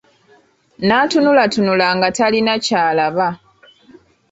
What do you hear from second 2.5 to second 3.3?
ky'alaba.